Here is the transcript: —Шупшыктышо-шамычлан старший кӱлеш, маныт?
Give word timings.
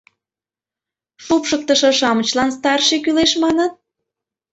—Шупшыктышо-шамычлан 1.23 2.49
старший 2.57 2.99
кӱлеш, 3.05 3.31
маныт? 3.43 3.73